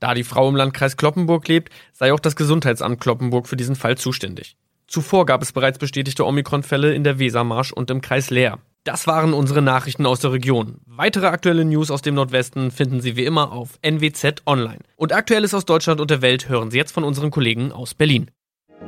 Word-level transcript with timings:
Da 0.00 0.14
die 0.14 0.24
Frau 0.24 0.48
im 0.48 0.56
Landkreis 0.56 0.96
Kloppenburg 0.96 1.48
lebt, 1.48 1.72
sei 1.92 2.12
auch 2.12 2.20
das 2.20 2.36
Gesundheitsamt 2.36 3.00
Kloppenburg 3.00 3.48
für 3.48 3.56
diesen 3.56 3.76
Fall 3.76 3.96
zuständig. 3.96 4.56
Zuvor 4.86 5.26
gab 5.26 5.42
es 5.42 5.52
bereits 5.52 5.78
bestätigte 5.78 6.26
Omikron-Fälle 6.26 6.94
in 6.94 7.04
der 7.04 7.18
Wesermarsch 7.18 7.72
und 7.72 7.90
im 7.90 8.00
Kreis 8.00 8.30
Leer. 8.30 8.58
Das 8.84 9.06
waren 9.06 9.32
unsere 9.32 9.62
Nachrichten 9.62 10.04
aus 10.04 10.20
der 10.20 10.32
Region. 10.32 10.76
Weitere 10.84 11.26
aktuelle 11.26 11.64
News 11.64 11.90
aus 11.90 12.02
dem 12.02 12.14
Nordwesten 12.16 12.70
finden 12.70 13.00
Sie 13.00 13.16
wie 13.16 13.24
immer 13.24 13.50
auf 13.50 13.78
NWZ 13.80 14.42
Online. 14.44 14.80
Und 14.96 15.14
Aktuelles 15.14 15.54
aus 15.54 15.64
Deutschland 15.64 16.02
und 16.02 16.10
der 16.10 16.20
Welt 16.20 16.50
hören 16.50 16.70
Sie 16.70 16.76
jetzt 16.76 16.92
von 16.92 17.02
unseren 17.02 17.30
Kollegen 17.30 17.72
aus 17.72 17.94
Berlin. 17.94 18.30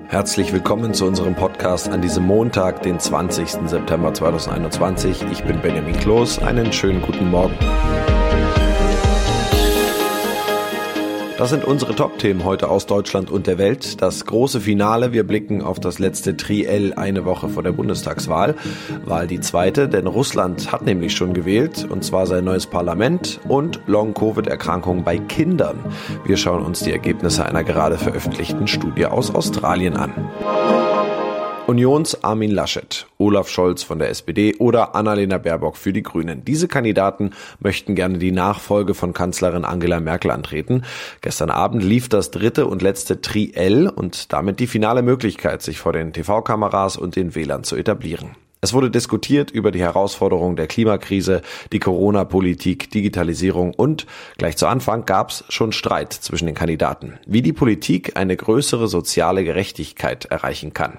Herzlich 0.08 0.52
willkommen 0.52 0.92
zu 0.92 1.06
unserem 1.06 1.34
Podcast 1.34 1.88
an 1.88 2.02
diesem 2.02 2.24
Montag, 2.24 2.82
den 2.82 3.00
20. 3.00 3.68
September 3.68 4.12
2021. 4.12 5.22
Ich 5.32 5.42
bin 5.44 5.62
Benjamin 5.62 5.96
Kloß. 5.96 6.40
Einen 6.40 6.72
schönen 6.74 7.00
guten 7.00 7.30
Morgen. 7.30 7.56
Das 11.38 11.50
sind 11.50 11.64
unsere 11.66 11.94
Top-Themen 11.94 12.44
heute 12.44 12.70
aus 12.70 12.86
Deutschland 12.86 13.30
und 13.30 13.46
der 13.46 13.58
Welt. 13.58 14.00
Das 14.00 14.24
große 14.24 14.58
Finale. 14.58 15.12
Wir 15.12 15.26
blicken 15.26 15.60
auf 15.60 15.78
das 15.78 15.98
letzte 15.98 16.36
Triell 16.36 16.94
eine 16.94 17.26
Woche 17.26 17.50
vor 17.50 17.62
der 17.62 17.72
Bundestagswahl. 17.72 18.54
Wahl 19.04 19.26
die 19.26 19.40
zweite, 19.40 19.86
denn 19.86 20.06
Russland 20.06 20.72
hat 20.72 20.86
nämlich 20.86 21.14
schon 21.14 21.34
gewählt, 21.34 21.86
und 21.88 22.04
zwar 22.04 22.26
sein 22.26 22.44
neues 22.44 22.66
Parlament 22.66 23.38
und 23.48 23.80
Long-Covid-Erkrankungen 23.86 25.04
bei 25.04 25.18
Kindern. 25.18 25.78
Wir 26.24 26.38
schauen 26.38 26.64
uns 26.64 26.80
die 26.80 26.92
Ergebnisse 26.92 27.44
einer 27.44 27.64
gerade 27.64 27.98
veröffentlichten 27.98 28.66
Studie 28.66 29.04
aus 29.04 29.34
Australien 29.34 29.96
an. 29.96 30.12
Unions 31.66 32.22
Armin 32.22 32.52
Laschet, 32.52 33.08
Olaf 33.18 33.48
Scholz 33.48 33.82
von 33.82 33.98
der 33.98 34.10
SPD 34.10 34.54
oder 34.54 34.94
Annalena 34.94 35.38
Baerbock 35.38 35.76
für 35.76 35.92
die 35.92 36.04
Grünen. 36.04 36.44
Diese 36.44 36.68
Kandidaten 36.68 37.32
möchten 37.58 37.96
gerne 37.96 38.18
die 38.18 38.30
Nachfolge 38.30 38.94
von 38.94 39.12
Kanzlerin 39.12 39.64
Angela 39.64 39.98
Merkel 39.98 40.30
antreten. 40.30 40.84
Gestern 41.22 41.50
Abend 41.50 41.82
lief 41.82 42.08
das 42.08 42.30
dritte 42.30 42.66
und 42.68 42.82
letzte 42.82 43.20
Triell 43.20 43.88
und 43.88 44.32
damit 44.32 44.60
die 44.60 44.68
finale 44.68 45.02
Möglichkeit, 45.02 45.60
sich 45.60 45.80
vor 45.80 45.92
den 45.92 46.12
TV-Kameras 46.12 46.96
und 46.96 47.16
den 47.16 47.34
Wählern 47.34 47.64
zu 47.64 47.74
etablieren. 47.74 48.36
Es 48.60 48.72
wurde 48.72 48.90
diskutiert 48.90 49.50
über 49.50 49.72
die 49.72 49.80
Herausforderungen 49.80 50.54
der 50.54 50.68
Klimakrise, 50.68 51.42
die 51.72 51.80
Corona-Politik, 51.80 52.92
Digitalisierung 52.92 53.74
und 53.74 54.06
gleich 54.38 54.56
zu 54.56 54.68
Anfang 54.68 55.04
gab 55.04 55.30
es 55.30 55.44
schon 55.48 55.72
Streit 55.72 56.12
zwischen 56.12 56.46
den 56.46 56.54
Kandidaten, 56.54 57.18
wie 57.26 57.42
die 57.42 57.52
Politik 57.52 58.16
eine 58.16 58.36
größere 58.36 58.86
soziale 58.86 59.42
Gerechtigkeit 59.42 60.26
erreichen 60.26 60.72
kann. 60.72 60.98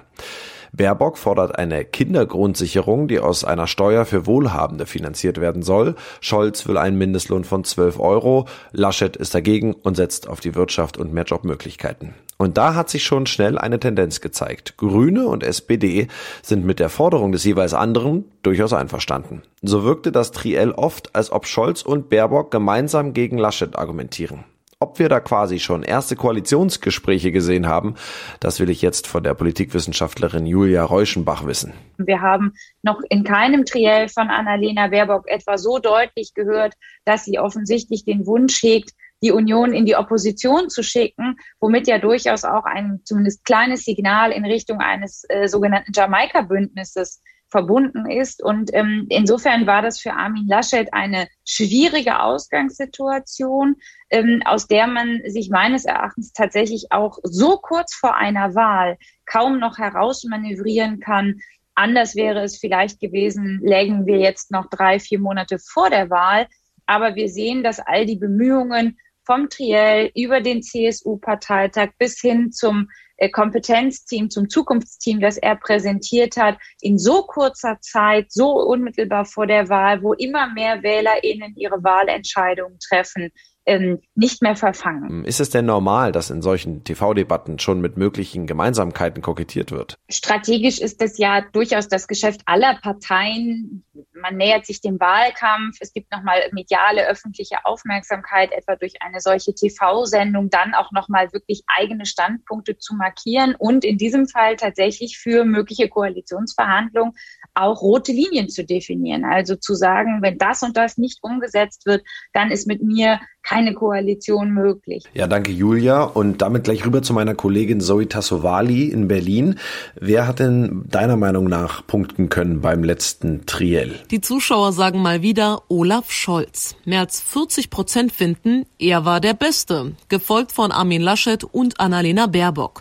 Baerbock 0.78 1.18
fordert 1.18 1.58
eine 1.58 1.84
Kindergrundsicherung, 1.84 3.08
die 3.08 3.18
aus 3.18 3.44
einer 3.44 3.66
Steuer 3.66 4.06
für 4.06 4.26
Wohlhabende 4.26 4.86
finanziert 4.86 5.38
werden 5.38 5.62
soll. 5.62 5.96
Scholz 6.22 6.66
will 6.66 6.78
einen 6.78 6.96
Mindestlohn 6.96 7.44
von 7.44 7.64
12 7.64 8.00
Euro. 8.00 8.46
Laschet 8.72 9.16
ist 9.16 9.34
dagegen 9.34 9.74
und 9.74 9.96
setzt 9.96 10.28
auf 10.28 10.40
die 10.40 10.54
Wirtschaft 10.54 10.96
und 10.96 11.12
mehr 11.12 11.24
Jobmöglichkeiten. 11.24 12.14
Und 12.38 12.56
da 12.56 12.74
hat 12.74 12.88
sich 12.88 13.02
schon 13.02 13.26
schnell 13.26 13.58
eine 13.58 13.80
Tendenz 13.80 14.20
gezeigt. 14.20 14.76
Grüne 14.76 15.26
und 15.26 15.42
SPD 15.42 16.06
sind 16.40 16.64
mit 16.64 16.78
der 16.78 16.88
Forderung 16.88 17.32
des 17.32 17.44
jeweils 17.44 17.74
anderen 17.74 18.24
durchaus 18.42 18.72
einverstanden. 18.72 19.42
So 19.60 19.82
wirkte 19.82 20.12
das 20.12 20.30
Triell 20.30 20.70
oft, 20.70 21.14
als 21.16 21.32
ob 21.32 21.46
Scholz 21.46 21.82
und 21.82 22.08
Baerbock 22.08 22.52
gemeinsam 22.52 23.12
gegen 23.12 23.36
Laschet 23.36 23.76
argumentieren. 23.76 24.44
Ob 24.80 25.00
wir 25.00 25.08
da 25.08 25.18
quasi 25.18 25.58
schon 25.58 25.82
erste 25.82 26.14
Koalitionsgespräche 26.14 27.32
gesehen 27.32 27.66
haben, 27.66 27.96
das 28.38 28.60
will 28.60 28.70
ich 28.70 28.80
jetzt 28.80 29.08
von 29.08 29.24
der 29.24 29.34
Politikwissenschaftlerin 29.34 30.46
Julia 30.46 30.84
Reuschenbach 30.84 31.44
wissen. 31.46 31.72
Wir 31.96 32.20
haben 32.20 32.52
noch 32.82 33.00
in 33.10 33.24
keinem 33.24 33.64
Triell 33.64 34.08
von 34.08 34.28
Annalena 34.28 34.86
Baerbock 34.86 35.26
etwa 35.26 35.58
so 35.58 35.80
deutlich 35.80 36.32
gehört, 36.32 36.74
dass 37.04 37.24
sie 37.24 37.40
offensichtlich 37.40 38.04
den 38.04 38.24
Wunsch 38.24 38.62
hegt, 38.62 38.92
die 39.20 39.32
Union 39.32 39.72
in 39.72 39.84
die 39.84 39.96
Opposition 39.96 40.70
zu 40.70 40.84
schicken, 40.84 41.36
womit 41.58 41.88
ja 41.88 41.98
durchaus 41.98 42.44
auch 42.44 42.64
ein 42.64 43.00
zumindest 43.02 43.44
kleines 43.44 43.84
Signal 43.84 44.30
in 44.30 44.44
Richtung 44.44 44.78
eines 44.78 45.24
äh, 45.28 45.48
sogenannten 45.48 45.90
Jamaika-Bündnisses 45.92 47.20
verbunden 47.50 48.10
ist. 48.10 48.42
Und 48.42 48.72
ähm, 48.74 49.06
insofern 49.08 49.66
war 49.66 49.82
das 49.82 50.00
für 50.00 50.12
Armin 50.12 50.46
Laschet 50.46 50.92
eine 50.92 51.28
schwierige 51.44 52.20
Ausgangssituation, 52.20 53.76
ähm, 54.10 54.42
aus 54.44 54.66
der 54.66 54.86
man 54.86 55.20
sich 55.26 55.50
meines 55.50 55.84
Erachtens 55.84 56.32
tatsächlich 56.32 56.86
auch 56.90 57.18
so 57.22 57.56
kurz 57.56 57.94
vor 57.94 58.16
einer 58.16 58.54
Wahl 58.54 58.98
kaum 59.26 59.58
noch 59.58 59.78
herausmanövrieren 59.78 61.00
kann. 61.00 61.40
Anders 61.74 62.16
wäre 62.16 62.42
es 62.42 62.58
vielleicht 62.58 63.00
gewesen, 63.00 63.60
lägen 63.62 64.04
wir 64.04 64.18
jetzt 64.18 64.50
noch 64.50 64.68
drei, 64.68 64.98
vier 64.98 65.20
Monate 65.20 65.58
vor 65.58 65.90
der 65.90 66.10
Wahl. 66.10 66.48
Aber 66.86 67.14
wir 67.14 67.28
sehen, 67.28 67.62
dass 67.62 67.80
all 67.80 68.06
die 68.06 68.16
Bemühungen 68.16 68.98
vom 69.24 69.50
Triell 69.50 70.10
über 70.14 70.40
den 70.40 70.62
CSU-Parteitag 70.62 71.90
bis 71.98 72.18
hin 72.18 72.50
zum 72.50 72.88
Kompetenzteam, 73.32 74.30
zum 74.30 74.48
Zukunftsteam, 74.48 75.20
das 75.20 75.36
er 75.36 75.56
präsentiert 75.56 76.36
hat, 76.36 76.56
in 76.80 76.98
so 76.98 77.22
kurzer 77.22 77.78
Zeit, 77.80 78.30
so 78.30 78.52
unmittelbar 78.52 79.24
vor 79.24 79.46
der 79.46 79.68
Wahl, 79.68 80.02
wo 80.02 80.12
immer 80.12 80.52
mehr 80.52 80.82
WählerInnen 80.82 81.56
ihre 81.56 81.82
Wahlentscheidungen 81.82 82.78
treffen, 82.78 83.32
ähm, 83.68 84.00
nicht 84.14 84.40
mehr 84.40 84.56
verfangen. 84.56 85.24
Ist 85.24 85.40
es 85.40 85.50
denn 85.50 85.66
normal, 85.66 86.10
dass 86.10 86.30
in 86.30 86.40
solchen 86.40 86.84
TV-Debatten 86.84 87.58
schon 87.58 87.80
mit 87.80 87.98
möglichen 87.98 88.46
Gemeinsamkeiten 88.46 89.20
kokettiert 89.20 89.70
wird? 89.70 89.98
Strategisch 90.08 90.80
ist 90.80 91.02
es 91.02 91.18
ja 91.18 91.42
durchaus 91.52 91.86
das 91.88 92.08
Geschäft 92.08 92.40
aller 92.46 92.78
Parteien, 92.80 93.84
man 94.20 94.36
nähert 94.36 94.66
sich 94.66 94.80
dem 94.80 95.00
Wahlkampf, 95.00 95.78
es 95.80 95.92
gibt 95.92 96.10
nochmal 96.12 96.40
mediale 96.52 97.06
öffentliche 97.06 97.64
Aufmerksamkeit, 97.64 98.52
etwa 98.52 98.76
durch 98.76 98.94
eine 99.00 99.20
solche 99.20 99.54
TV-Sendung, 99.54 100.50
dann 100.50 100.74
auch 100.74 100.92
nochmal 100.92 101.32
wirklich 101.32 101.62
eigene 101.66 102.06
Standpunkte 102.06 102.78
zu 102.78 102.94
markieren 102.94 103.54
und 103.58 103.84
in 103.84 103.98
diesem 103.98 104.28
Fall 104.28 104.56
tatsächlich 104.56 105.18
für 105.18 105.44
mögliche 105.44 105.88
Koalitionsverhandlungen 105.88 107.14
auch 107.54 107.80
rote 107.82 108.12
Linien 108.12 108.48
zu 108.48 108.64
definieren. 108.64 109.24
Also 109.24 109.56
zu 109.56 109.74
sagen, 109.74 110.22
wenn 110.22 110.38
das 110.38 110.62
und 110.62 110.76
das 110.76 110.98
nicht 110.98 111.18
umgesetzt 111.22 111.86
wird, 111.86 112.04
dann 112.32 112.50
ist 112.50 112.66
mit 112.66 112.82
mir 112.82 113.20
keine 113.48 113.72
Koalition 113.72 114.50
möglich. 114.50 115.04
Ja, 115.14 115.26
danke 115.26 115.52
Julia. 115.52 116.02
Und 116.02 116.42
damit 116.42 116.64
gleich 116.64 116.84
rüber 116.84 117.02
zu 117.02 117.14
meiner 117.14 117.34
Kollegin 117.34 117.80
Zoe 117.80 118.06
Tassovali 118.06 118.88
in 118.88 119.08
Berlin. 119.08 119.58
Wer 119.98 120.26
hat 120.26 120.38
denn 120.38 120.84
deiner 120.86 121.16
Meinung 121.16 121.46
nach 121.46 121.86
punkten 121.86 122.28
können 122.28 122.60
beim 122.60 122.84
letzten 122.84 123.46
Triell? 123.46 123.94
Die 124.10 124.22
Zuschauer 124.22 124.72
sagen 124.72 125.02
mal 125.02 125.20
wieder 125.20 125.64
Olaf 125.68 126.10
Scholz. 126.10 126.76
Mehr 126.86 127.00
als 127.00 127.20
40 127.20 127.68
Prozent 127.68 128.10
finden, 128.10 128.64
er 128.78 129.04
war 129.04 129.20
der 129.20 129.34
Beste, 129.34 129.96
gefolgt 130.08 130.50
von 130.52 130.72
Armin 130.72 131.02
Laschet 131.02 131.44
und 131.44 131.78
Annalena 131.78 132.26
Baerbock. 132.26 132.80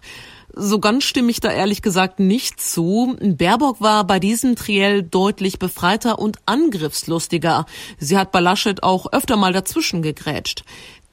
So 0.60 0.80
ganz 0.80 1.04
stimme 1.04 1.30
ich 1.30 1.42
da 1.42 1.52
ehrlich 1.52 1.82
gesagt 1.82 2.20
nicht 2.20 2.62
zu. 2.62 3.18
Baerbock 3.22 3.82
war 3.82 4.08
bei 4.08 4.20
diesem 4.20 4.56
Triell 4.56 5.04
deutlich 5.04 5.60
befreiter 5.60 6.18
und 6.18 6.38
angriffslustiger. 6.46 7.66
Sie 8.00 8.18
hat 8.18 8.32
bei 8.32 8.40
Laschet 8.40 8.82
auch 8.82 9.12
öfter 9.12 9.36
mal 9.36 9.52
dazwischen 9.52 10.02
gegrätscht. 10.02 10.64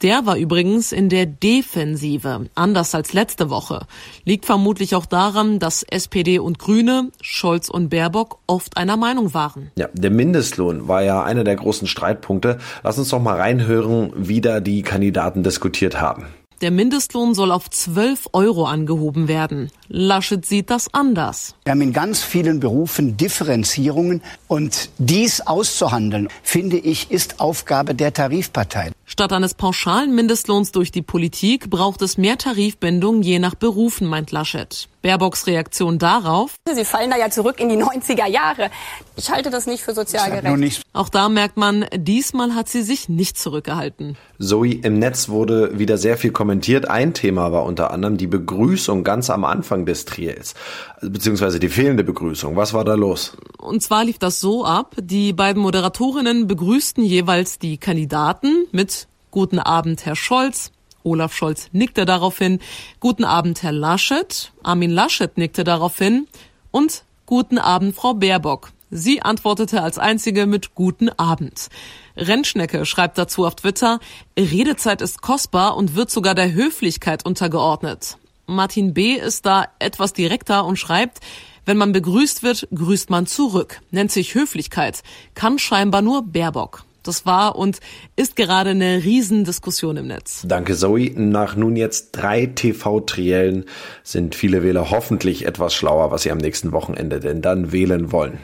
Der 0.02 0.26
war 0.26 0.36
übrigens 0.36 0.92
in 0.92 1.08
der 1.08 1.24
Defensive, 1.24 2.46
anders 2.54 2.94
als 2.94 3.12
letzte 3.12 3.48
Woche. 3.48 3.86
Liegt 4.24 4.44
vermutlich 4.44 4.94
auch 4.94 5.06
daran, 5.06 5.58
dass 5.58 5.82
SPD 5.82 6.38
und 6.38 6.58
Grüne, 6.58 7.10
Scholz 7.20 7.68
und 7.68 7.88
Baerbock 7.88 8.38
oft 8.46 8.76
einer 8.76 8.96
Meinung 8.96 9.34
waren. 9.34 9.70
Ja, 9.76 9.88
der 9.92 10.10
Mindestlohn 10.10 10.88
war 10.88 11.02
ja 11.02 11.22
einer 11.22 11.44
der 11.44 11.56
großen 11.56 11.86
Streitpunkte. 11.86 12.58
Lass 12.82 12.98
uns 12.98 13.08
doch 13.08 13.20
mal 13.20 13.36
reinhören, 13.36 14.12
wie 14.16 14.40
da 14.40 14.60
die 14.60 14.82
Kandidaten 14.82 15.42
diskutiert 15.42 16.00
haben. 16.00 16.26
Der 16.64 16.70
Mindestlohn 16.70 17.34
soll 17.34 17.52
auf 17.52 17.68
12 17.68 18.28
Euro 18.32 18.64
angehoben 18.64 19.28
werden. 19.28 19.70
Laschet 19.88 20.46
sieht 20.46 20.70
das 20.70 20.88
anders. 20.94 21.54
Wir 21.64 21.72
haben 21.72 21.82
in 21.82 21.92
ganz 21.92 22.22
vielen 22.22 22.58
Berufen 22.58 23.18
Differenzierungen 23.18 24.22
und 24.48 24.88
dies 24.96 25.42
auszuhandeln, 25.42 26.28
finde 26.42 26.78
ich, 26.78 27.10
ist 27.10 27.38
Aufgabe 27.38 27.94
der 27.94 28.14
Tarifparteien. 28.14 28.94
Statt 29.04 29.34
eines 29.34 29.52
pauschalen 29.52 30.14
Mindestlohns 30.14 30.72
durch 30.72 30.90
die 30.90 31.02
Politik 31.02 31.68
braucht 31.68 32.00
es 32.00 32.16
mehr 32.16 32.38
Tarifbindung 32.38 33.20
je 33.20 33.40
nach 33.40 33.56
Berufen, 33.56 34.08
meint 34.08 34.30
Laschet. 34.30 34.88
Baerbocks 35.04 35.46
Reaktion 35.46 35.98
darauf. 35.98 36.54
Sie 36.74 36.84
fallen 36.86 37.10
da 37.10 37.18
ja 37.18 37.28
zurück 37.28 37.60
in 37.60 37.68
die 37.68 37.76
90er 37.76 38.26
Jahre. 38.26 38.70
Ich 39.16 39.30
halte 39.30 39.50
das 39.50 39.66
nicht 39.66 39.82
für 39.82 39.92
sozial 39.92 40.30
gerecht. 40.30 40.82
Auch 40.94 41.10
da 41.10 41.28
merkt 41.28 41.58
man, 41.58 41.84
diesmal 41.94 42.54
hat 42.54 42.70
sie 42.70 42.80
sich 42.80 43.10
nicht 43.10 43.36
zurückgehalten. 43.38 44.16
Zoe, 44.38 44.72
im 44.72 44.98
Netz 44.98 45.28
wurde 45.28 45.78
wieder 45.78 45.98
sehr 45.98 46.16
viel 46.16 46.32
kommentiert. 46.32 46.88
Ein 46.88 47.12
Thema 47.12 47.52
war 47.52 47.64
unter 47.64 47.90
anderem 47.90 48.16
die 48.16 48.26
Begrüßung 48.26 49.04
ganz 49.04 49.28
am 49.28 49.44
Anfang 49.44 49.84
des 49.84 50.06
Triels, 50.06 50.54
beziehungsweise 51.02 51.60
die 51.60 51.68
fehlende 51.68 52.02
Begrüßung. 52.02 52.56
Was 52.56 52.72
war 52.72 52.86
da 52.86 52.94
los? 52.94 53.36
Und 53.58 53.82
zwar 53.82 54.06
lief 54.06 54.18
das 54.18 54.40
so 54.40 54.64
ab, 54.64 54.94
die 54.98 55.34
beiden 55.34 55.60
Moderatorinnen 55.60 56.46
begrüßten 56.46 57.04
jeweils 57.04 57.58
die 57.58 57.76
Kandidaten 57.76 58.64
mit 58.72 59.06
Guten 59.30 59.58
Abend, 59.58 60.06
Herr 60.06 60.16
Scholz, 60.16 60.70
Olaf 61.04 61.32
Scholz 61.34 61.68
nickte 61.72 62.04
daraufhin. 62.04 62.58
Guten 62.98 63.24
Abend, 63.24 63.62
Herr 63.62 63.72
Laschet. 63.72 64.52
Armin 64.62 64.90
Laschet 64.90 65.38
nickte 65.38 65.62
daraufhin. 65.62 66.26
Und 66.70 67.04
Guten 67.26 67.58
Abend, 67.58 67.94
Frau 67.94 68.12
Baerbock. 68.12 68.72
Sie 68.90 69.22
antwortete 69.22 69.82
als 69.82 69.98
einzige 69.98 70.46
mit 70.46 70.74
Guten 70.74 71.08
Abend. 71.08 71.68
Rentschnecke 72.16 72.84
schreibt 72.84 73.16
dazu 73.16 73.46
auf 73.46 73.56
Twitter, 73.56 73.98
Redezeit 74.38 75.00
ist 75.00 75.22
kostbar 75.22 75.76
und 75.76 75.96
wird 75.96 76.10
sogar 76.10 76.34
der 76.34 76.52
Höflichkeit 76.52 77.24
untergeordnet. 77.24 78.18
Martin 78.46 78.92
B. 78.92 79.14
ist 79.14 79.46
da 79.46 79.66
etwas 79.78 80.12
direkter 80.12 80.66
und 80.66 80.76
schreibt, 80.76 81.20
wenn 81.64 81.78
man 81.78 81.92
begrüßt 81.92 82.42
wird, 82.42 82.68
grüßt 82.74 83.08
man 83.08 83.26
zurück. 83.26 83.80
Nennt 83.90 84.12
sich 84.12 84.34
Höflichkeit. 84.34 85.02
Kann 85.34 85.58
scheinbar 85.58 86.02
nur 86.02 86.22
Baerbock. 86.22 86.84
Das 87.04 87.26
war 87.26 87.56
und 87.56 87.80
ist 88.16 88.34
gerade 88.34 88.70
eine 88.70 89.04
Riesendiskussion 89.04 89.98
im 89.98 90.08
Netz. 90.08 90.42
Danke 90.46 90.74
Zoe. 90.74 91.12
Nach 91.14 91.54
nun 91.54 91.76
jetzt 91.76 92.12
drei 92.12 92.46
TV-Triellen 92.46 93.66
sind 94.02 94.34
viele 94.34 94.62
Wähler 94.62 94.90
hoffentlich 94.90 95.46
etwas 95.46 95.74
schlauer, 95.74 96.10
was 96.10 96.22
sie 96.22 96.32
am 96.32 96.38
nächsten 96.38 96.72
Wochenende 96.72 97.20
denn 97.20 97.42
dann 97.42 97.72
wählen 97.72 98.10
wollen. 98.10 98.38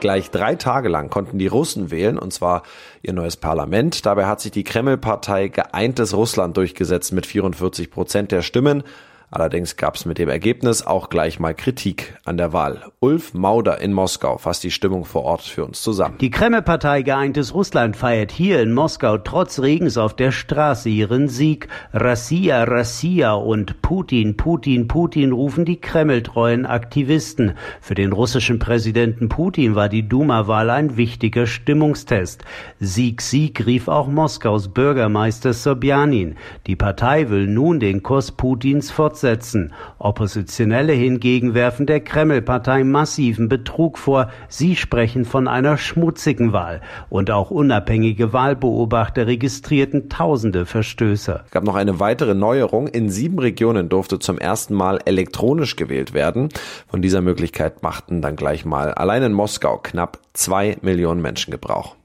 Gleich 0.00 0.30
drei 0.30 0.56
Tage 0.56 0.88
lang 0.88 1.08
konnten 1.08 1.38
die 1.38 1.46
Russen 1.46 1.90
wählen, 1.90 2.18
und 2.18 2.32
zwar 2.32 2.64
ihr 3.02 3.12
neues 3.12 3.36
Parlament. 3.36 4.04
Dabei 4.04 4.26
hat 4.26 4.40
sich 4.40 4.52
die 4.52 4.64
Kreml-Partei 4.64 5.48
Geeintes 5.48 6.12
Russland 6.12 6.56
durchgesetzt 6.56 7.12
mit 7.12 7.24
44 7.24 7.90
Prozent 7.90 8.32
der 8.32 8.42
Stimmen. 8.42 8.82
Allerdings 9.28 9.76
gab 9.76 9.96
es 9.96 10.04
mit 10.04 10.18
dem 10.18 10.28
Ergebnis 10.28 10.86
auch 10.86 11.08
gleich 11.08 11.40
mal 11.40 11.52
Kritik 11.52 12.16
an 12.24 12.36
der 12.36 12.52
Wahl. 12.52 12.84
Ulf 13.00 13.34
Mauder 13.34 13.80
in 13.80 13.92
Moskau 13.92 14.38
fasst 14.38 14.62
die 14.62 14.70
Stimmung 14.70 15.04
vor 15.04 15.24
Ort 15.24 15.42
für 15.42 15.64
uns 15.64 15.82
zusammen. 15.82 16.18
Die 16.20 16.30
Kreml-Partei 16.30 17.02
Geeintes 17.02 17.52
Russland 17.52 17.96
feiert 17.96 18.30
hier 18.30 18.62
in 18.62 18.72
Moskau 18.72 19.18
trotz 19.18 19.58
Regens 19.58 19.98
auf 19.98 20.14
der 20.14 20.30
Straße 20.30 20.88
ihren 20.88 21.28
Sieg. 21.28 21.66
Rassia, 21.92 22.62
Rassia 22.64 23.32
und 23.32 23.82
Putin, 23.82 24.36
Putin, 24.36 24.86
Putin 24.86 25.32
rufen 25.32 25.64
die 25.64 25.80
Kreml-treuen 25.80 26.64
Aktivisten. 26.64 27.54
Für 27.80 27.96
den 27.96 28.12
russischen 28.12 28.60
Präsidenten 28.60 29.28
Putin 29.28 29.74
war 29.74 29.88
die 29.88 30.08
Duma-Wahl 30.08 30.70
ein 30.70 30.96
wichtiger 30.96 31.46
Stimmungstest. 31.46 32.44
Sieg, 32.78 33.20
Sieg 33.22 33.66
rief 33.66 33.88
auch 33.88 34.06
Moskaus 34.06 34.68
Bürgermeister 34.68 35.52
Sobjanin. 35.52 36.36
Die 36.68 36.76
Partei 36.76 37.28
will 37.28 37.48
nun 37.48 37.80
den 37.80 38.04
Kurs 38.04 38.30
Putins 38.30 38.92
fortsetzen 38.92 39.15
fortsetzen. 39.16 39.72
Oppositionelle 39.98 40.92
hingegen 40.92 41.54
werfen 41.54 41.86
der 41.86 42.00
Kreml-Partei 42.00 42.84
massiven 42.84 43.48
Betrug 43.48 43.96
vor. 43.96 44.28
Sie 44.48 44.76
sprechen 44.76 45.24
von 45.24 45.48
einer 45.48 45.78
schmutzigen 45.78 46.52
Wahl. 46.52 46.82
Und 47.08 47.30
auch 47.30 47.50
unabhängige 47.50 48.32
Wahlbeobachter 48.34 49.26
registrierten 49.26 50.10
tausende 50.10 50.66
Verstöße. 50.66 51.40
Es 51.46 51.50
gab 51.50 51.64
noch 51.64 51.76
eine 51.76 51.98
weitere 51.98 52.34
Neuerung. 52.34 52.88
In 52.88 53.08
sieben 53.08 53.38
Regionen 53.38 53.88
durfte 53.88 54.18
zum 54.18 54.38
ersten 54.38 54.74
Mal 54.74 54.98
elektronisch 55.06 55.76
gewählt 55.76 56.12
werden. 56.12 56.50
Von 56.86 57.00
dieser 57.00 57.22
Möglichkeit 57.22 57.82
machten 57.82 58.20
dann 58.20 58.36
gleich 58.36 58.64
mal 58.66 58.92
allein 58.92 59.22
in 59.22 59.32
Moskau 59.32 59.78
knapp 59.82 60.18
zwei 60.34 60.76
Millionen 60.82 61.22
Menschen 61.22 61.50
Gebrauch. 61.50 61.96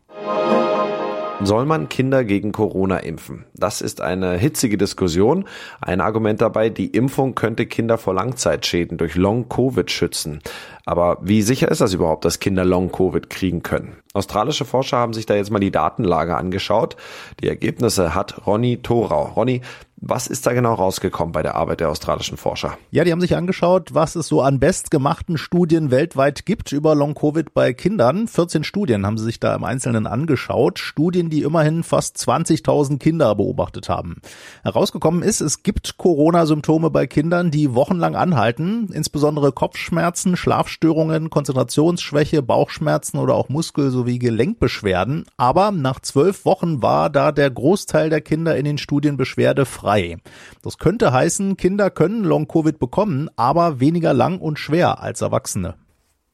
Soll 1.44 1.66
man 1.66 1.90
Kinder 1.90 2.24
gegen 2.24 2.52
Corona 2.52 2.98
impfen? 2.98 3.46
Das 3.56 3.82
ist 3.82 4.00
eine 4.00 4.38
hitzige 4.38 4.78
Diskussion. 4.78 5.46
Ein 5.82 6.00
Argument 6.00 6.40
dabei, 6.40 6.70
die 6.70 6.86
Impfung 6.86 7.34
könnte 7.34 7.66
Kinder 7.66 7.98
vor 7.98 8.14
Langzeitschäden 8.14 9.00
durch 9.00 9.16
Long-Covid 9.16 9.90
schützen. 9.90 10.42
Aber 10.86 11.18
wie 11.22 11.42
sicher 11.42 11.70
ist 11.70 11.82
das 11.82 11.94
überhaupt, 11.94 12.26
dass 12.26 12.40
Kinder 12.40 12.64
Long-Covid 12.64 13.30
kriegen 13.30 13.64
können? 13.64 13.98
Australische 14.14 14.66
Forscher 14.66 14.98
haben 14.98 15.14
sich 15.14 15.26
da 15.26 15.36
jetzt 15.36 15.52
mal 15.52 15.60
die 15.60 15.72
Datenlage 15.72 16.38
angeschaut. 16.38 16.96
Die 17.42 17.48
Ergebnisse 17.48 18.14
hat 18.14 18.46
Ronny 18.46 18.78
Thorau. 18.84 19.24
Ronny, 19.36 19.62
was 20.04 20.26
ist 20.26 20.48
da 20.48 20.54
genau 20.54 20.74
rausgekommen 20.74 21.32
bei 21.32 21.44
der 21.44 21.54
Arbeit 21.54 21.80
der 21.80 21.92
australischen 21.92 22.36
Forscher? 22.36 22.76
Ja, 22.90 23.04
die 23.04 23.12
haben 23.12 23.22
sich 23.22 23.36
angeschaut, 23.36 23.94
was 23.94 24.16
es 24.16 24.28
so 24.28 24.42
an 24.42 24.60
bestgemachten 24.60 25.38
Studien 25.38 25.92
weltweit 25.92 26.48
gibt 26.48 26.72
über 26.72 26.96
Long-Covid 26.96 27.54
bei 27.54 27.72
Kindern. 27.74 28.28
14 28.28 28.64
Studien 28.64 29.06
haben 29.06 29.20
sie 29.20 29.26
sich 29.26 29.40
da 29.40 29.54
im 29.54 29.64
Einzelnen 29.64 30.08
angeschaut. 30.08 30.80
Studien, 30.80 31.30
die 31.30 31.44
immerhin 31.44 31.84
fast 31.84 32.18
20.000 32.18 32.98
Kinder 32.98 33.36
beobachtet 33.36 33.90
haben. 33.90 34.22
Herausgekommen 34.64 35.22
ist, 35.22 35.40
es 35.40 35.62
gibt 35.62 35.98
Corona-Symptome 35.98 36.90
bei 36.90 37.06
Kindern, 37.06 37.52
die 37.52 37.76
wochenlang 37.76 38.16
anhalten. 38.16 38.90
Insbesondere 38.92 39.52
Kopfschmerzen, 39.52 40.36
Schlafstörungen, 40.36 41.30
Konzentrationsschwäche, 41.30 42.42
Bauchschmerzen 42.42 43.20
oder 43.20 43.36
auch 43.36 43.50
Muskel- 43.50 43.92
sowie 43.92 44.18
Gelenkbeschwerden. 44.18 45.26
Aber 45.38 45.70
nach 45.70 46.00
zwölf 46.00 46.44
Wochen 46.44 46.82
war 46.82 47.12
da 47.12 47.32
der 47.32 47.52
Großteil 47.52 48.10
der 48.10 48.22
Kinder 48.22 48.58
in 48.58 48.66
den 48.66 48.80
Studien 48.80 49.16
beschwerdefrei 49.16 49.91
frei. 49.92 50.18
Das 50.64 50.78
könnte 50.78 51.12
heißen, 51.12 51.58
Kinder 51.58 51.90
können 51.90 52.24
Long-Covid 52.24 52.80
bekommen, 52.80 53.30
aber 53.36 53.80
weniger 53.80 54.14
lang 54.14 54.40
und 54.40 54.60
schwer 54.60 55.02
als 55.02 55.22
Erwachsene. 55.22 55.76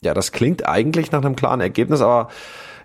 Ja, 0.02 0.14
das 0.14 0.32
klingt 0.32 0.68
eigentlich 0.68 1.12
nach 1.12 1.24
einem 1.24 1.36
klaren 1.36 1.62
Ergebnis, 1.62 2.02
aber 2.02 2.30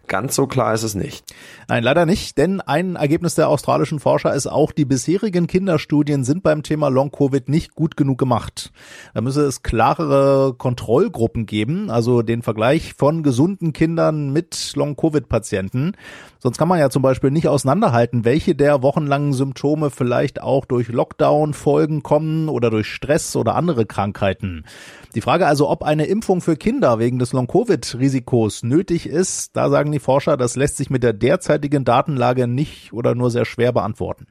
Ganz 0.08 0.34
so 0.34 0.46
klar 0.46 0.74
ist 0.74 0.82
es 0.82 0.94
nicht. 0.94 1.24
Nein, 1.68 1.84
leider 1.84 2.06
nicht, 2.06 2.36
denn 2.36 2.60
ein 2.60 2.96
Ergebnis 2.96 3.34
der 3.34 3.48
australischen 3.48 4.00
Forscher 4.00 4.34
ist 4.34 4.46
auch, 4.46 4.72
die 4.72 4.84
bisherigen 4.84 5.46
Kinderstudien 5.46 6.24
sind 6.24 6.42
beim 6.42 6.62
Thema 6.62 6.88
Long-Covid 6.88 7.48
nicht 7.48 7.74
gut 7.74 7.96
genug 7.96 8.18
gemacht. 8.18 8.72
Da 9.14 9.20
müsse 9.20 9.44
es 9.46 9.62
klarere 9.62 10.54
Kontrollgruppen 10.58 11.46
geben, 11.46 11.88
also 11.88 12.22
den 12.22 12.42
Vergleich 12.42 12.94
von 12.94 13.22
gesunden 13.22 13.72
Kindern 13.72 14.32
mit 14.32 14.72
Long-Covid-Patienten. 14.74 15.92
Sonst 16.40 16.58
kann 16.58 16.66
man 16.66 16.80
ja 16.80 16.90
zum 16.90 17.02
Beispiel 17.02 17.30
nicht 17.30 17.46
auseinanderhalten, 17.46 18.24
welche 18.24 18.56
der 18.56 18.82
wochenlangen 18.82 19.32
Symptome 19.32 19.90
vielleicht 19.90 20.42
auch 20.42 20.64
durch 20.64 20.88
Lockdown-Folgen 20.88 22.02
kommen 22.02 22.48
oder 22.48 22.68
durch 22.68 22.88
Stress 22.88 23.36
oder 23.36 23.54
andere 23.54 23.86
Krankheiten. 23.86 24.64
Die 25.14 25.20
Frage 25.20 25.46
also, 25.46 25.70
ob 25.70 25.84
eine 25.84 26.06
Impfung 26.06 26.40
für 26.40 26.56
Kinder 26.56 26.98
wegen 26.98 27.20
des 27.20 27.32
Long-Covid-Risikos 27.32 28.64
nötig 28.64 29.06
ist, 29.06 29.56
da 29.56 29.70
sagen 29.70 29.91
die 29.92 30.00
Forscher, 30.00 30.36
das 30.36 30.56
lässt 30.56 30.76
sich 30.76 30.90
mit 30.90 31.02
der 31.02 31.12
derzeitigen 31.12 31.84
Datenlage 31.84 32.46
nicht 32.46 32.92
oder 32.92 33.14
nur 33.14 33.30
sehr 33.30 33.44
schwer 33.44 33.72
beantworten. 33.72 34.26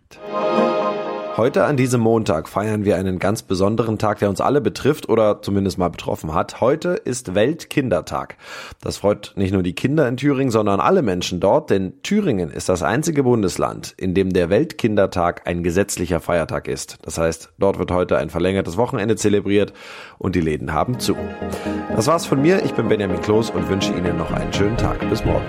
Heute 1.37 1.63
an 1.63 1.77
diesem 1.77 2.01
Montag 2.01 2.49
feiern 2.49 2.83
wir 2.83 2.97
einen 2.97 3.17
ganz 3.17 3.41
besonderen 3.41 3.97
Tag, 3.97 4.19
der 4.19 4.27
uns 4.27 4.41
alle 4.41 4.59
betrifft 4.59 5.07
oder 5.07 5.41
zumindest 5.41 5.77
mal 5.77 5.89
betroffen 5.89 6.33
hat. 6.33 6.59
Heute 6.59 6.89
ist 6.89 7.33
Weltkindertag. 7.33 8.35
Das 8.81 8.97
freut 8.97 9.31
nicht 9.37 9.53
nur 9.53 9.63
die 9.63 9.73
Kinder 9.73 10.09
in 10.09 10.17
Thüringen, 10.17 10.51
sondern 10.51 10.81
alle 10.81 11.01
Menschen 11.01 11.39
dort, 11.39 11.69
denn 11.69 11.93
Thüringen 12.03 12.51
ist 12.51 12.67
das 12.67 12.83
einzige 12.83 13.23
Bundesland, 13.23 13.93
in 13.97 14.13
dem 14.13 14.33
der 14.33 14.49
Weltkindertag 14.49 15.47
ein 15.47 15.63
gesetzlicher 15.63 16.19
Feiertag 16.19 16.67
ist. 16.67 16.97
Das 17.03 17.17
heißt, 17.17 17.53
dort 17.57 17.79
wird 17.79 17.91
heute 17.91 18.17
ein 18.17 18.29
verlängertes 18.29 18.75
Wochenende 18.75 19.15
zelebriert 19.15 19.71
und 20.17 20.35
die 20.35 20.41
Läden 20.41 20.73
haben 20.73 20.99
zu. 20.99 21.15
Das 21.95 22.07
war's 22.07 22.25
von 22.25 22.41
mir. 22.41 22.65
Ich 22.65 22.73
bin 22.73 22.89
Benjamin 22.89 23.21
Kloß 23.21 23.51
und 23.51 23.69
wünsche 23.69 23.93
Ihnen 23.93 24.17
noch 24.17 24.31
einen 24.31 24.51
schönen 24.51 24.75
Tag. 24.75 24.99
Bis 25.09 25.23
morgen. 25.23 25.45